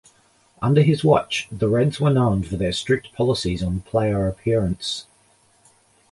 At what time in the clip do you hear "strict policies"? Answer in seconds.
2.71-3.61